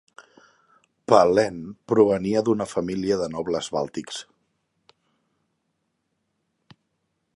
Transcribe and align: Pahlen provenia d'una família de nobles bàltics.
Pahlen 1.11 1.59
provenia 1.93 2.41
d'una 2.47 2.67
família 2.71 3.19
de 3.21 3.27
nobles 3.35 3.69
bàltics. 3.77 4.23